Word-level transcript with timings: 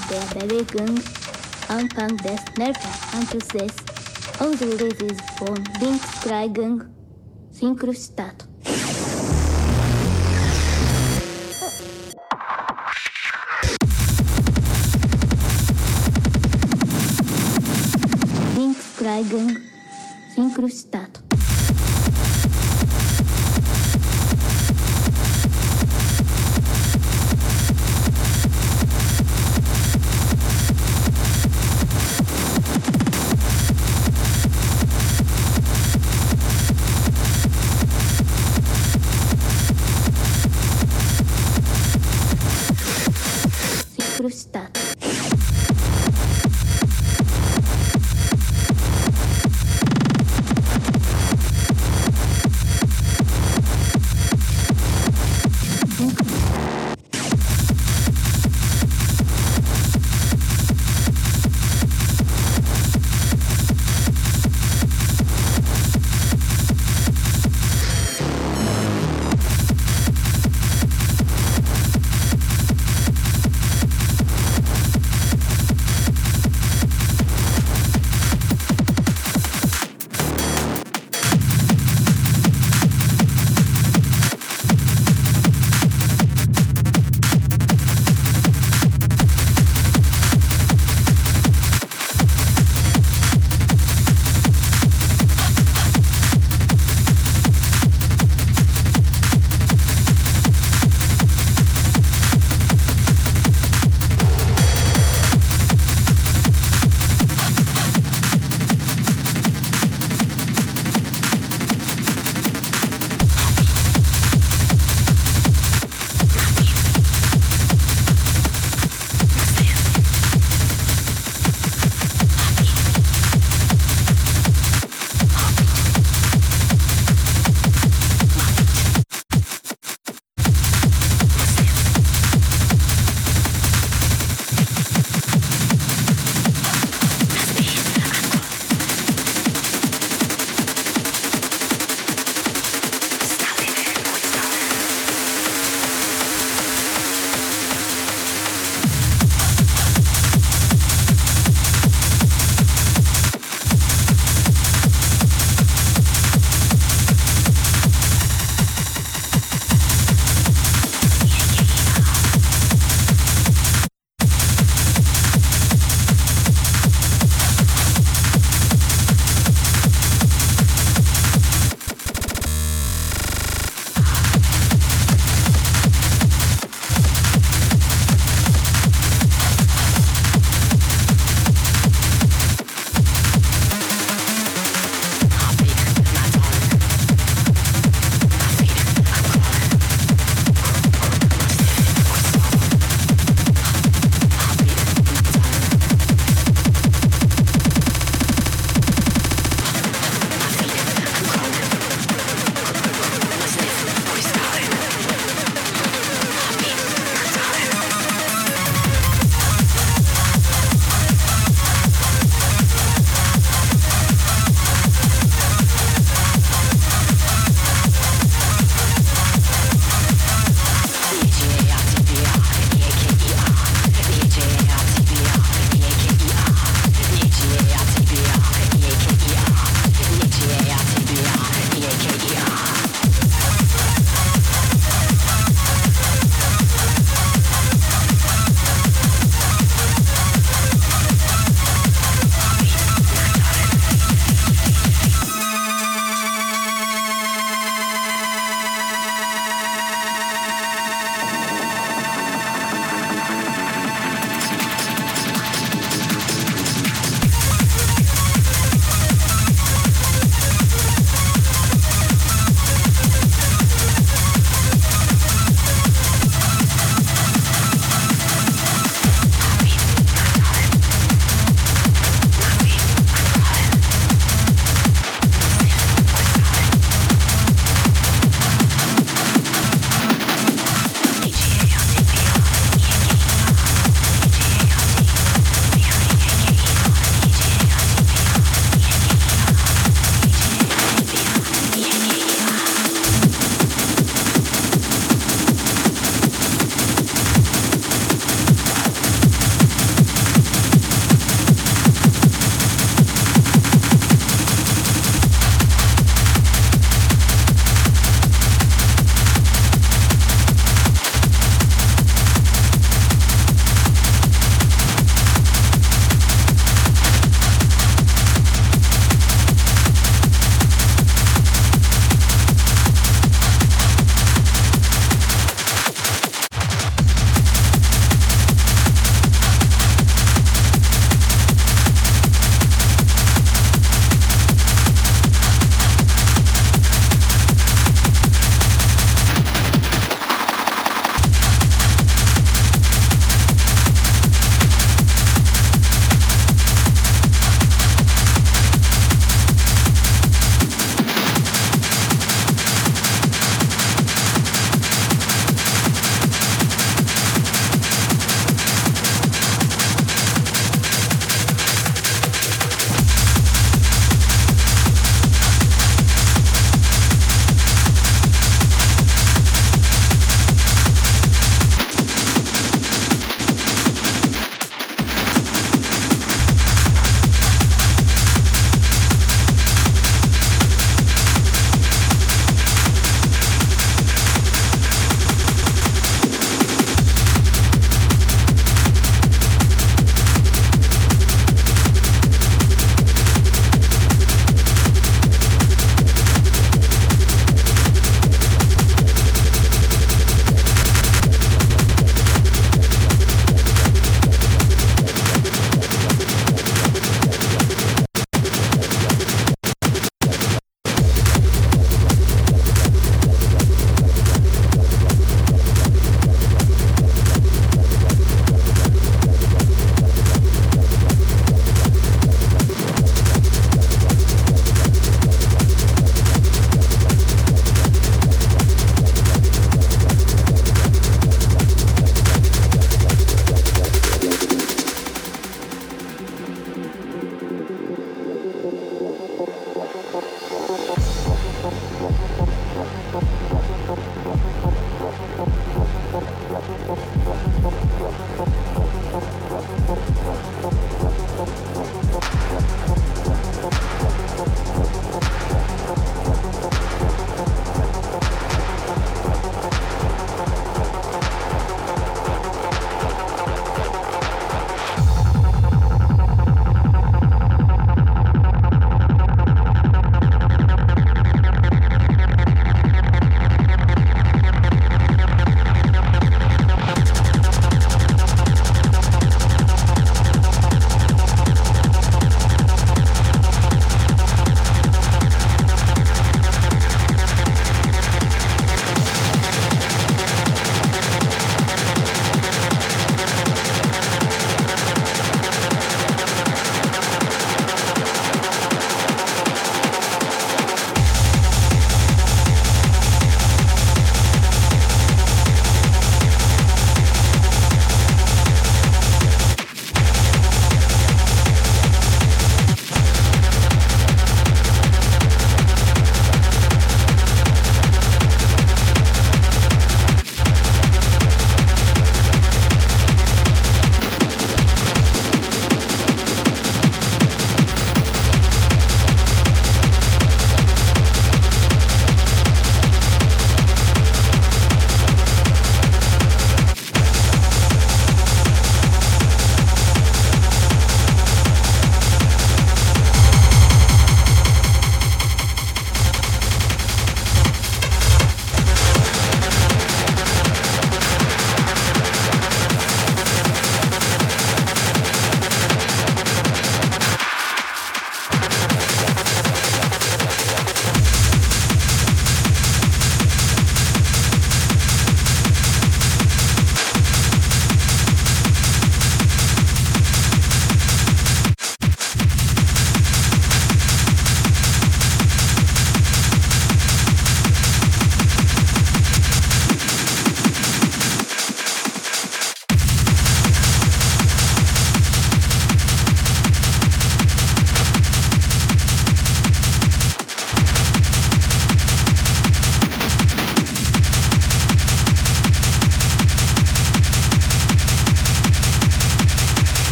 Bewegung 0.00 1.00
Anfang 1.68 2.16
des 2.18 2.40
Nervenanschlusses 2.58 3.76
ausgelöst 4.40 5.02
ist 5.02 5.22
von 5.38 5.56
Linkskreigung 5.80 6.82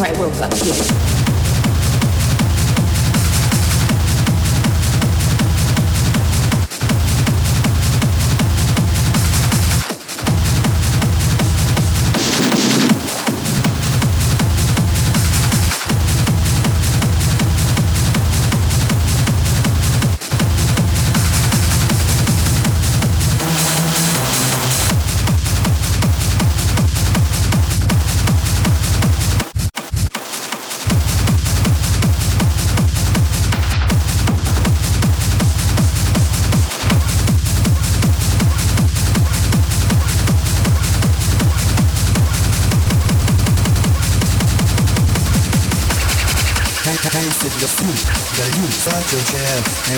All 0.00 0.06
right, 0.06 0.18
we'll 0.18 0.30
up 0.42 0.50
you. 0.64 0.89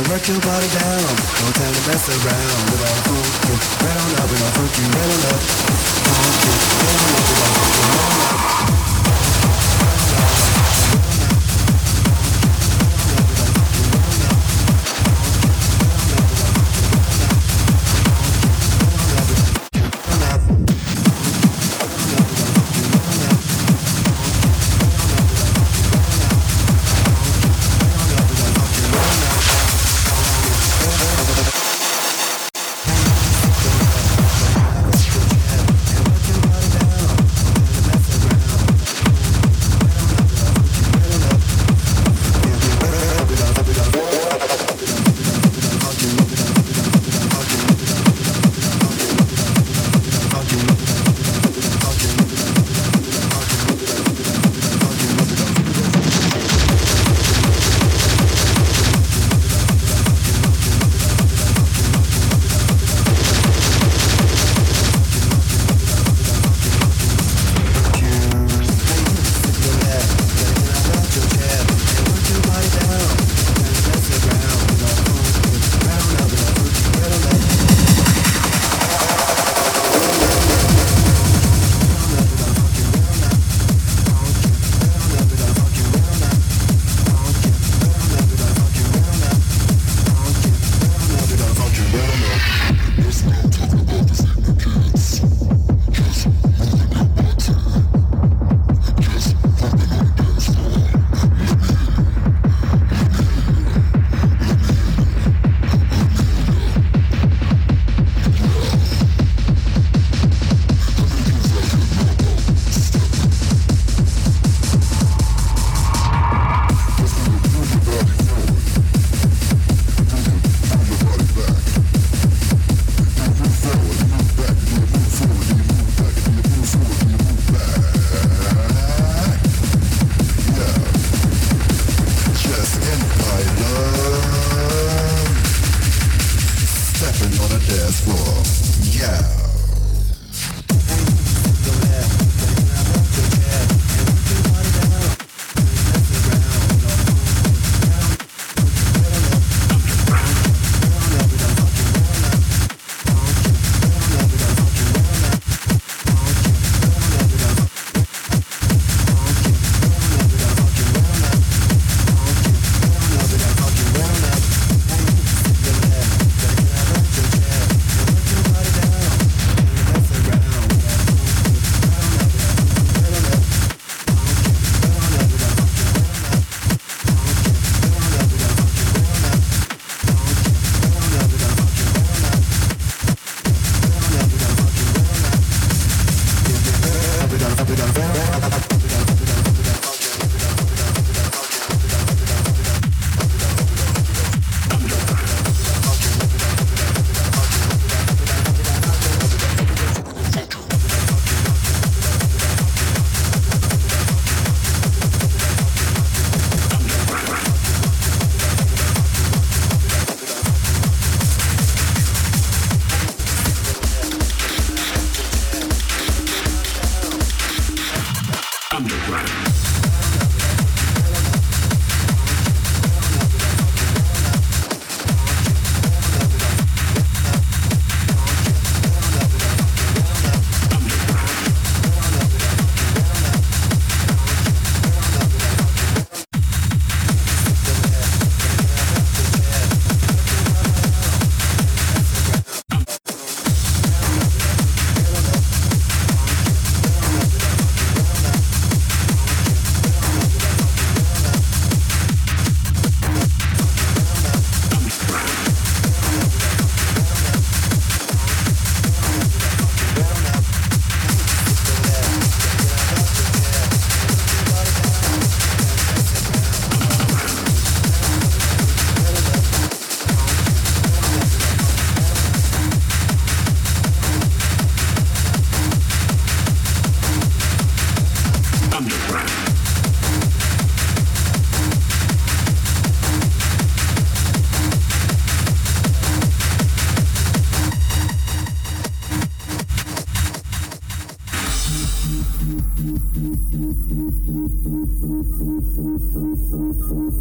work 0.08 0.26
your 0.28 0.40
body 0.40 0.68
down. 0.68 1.00
No 1.42 1.52
time 1.52 1.74
to 1.74 1.82
mess 1.88 2.08
around. 2.08 2.51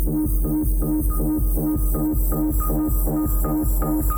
Thank 0.03 0.41
you. 3.83 4.10